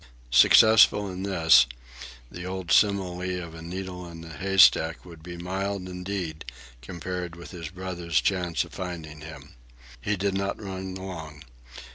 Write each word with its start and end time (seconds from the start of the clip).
Successful 0.31 1.07
in 1.07 1.21
this, 1.21 1.67
the 2.31 2.43
old 2.43 2.71
simile 2.71 3.43
of 3.43 3.51
the 3.53 3.61
needle 3.61 4.09
in 4.09 4.21
the 4.21 4.29
haystack 4.33 5.05
would 5.05 5.21
be 5.21 5.37
mild 5.37 5.87
indeed 5.87 6.43
compared 6.81 7.35
with 7.35 7.51
his 7.51 7.69
brother's 7.69 8.19
chance 8.19 8.63
of 8.63 8.73
finding 8.73 9.21
him. 9.21 9.53
He 10.01 10.15
did 10.15 10.33
not 10.33 10.59
run 10.59 10.95
long. 10.95 11.43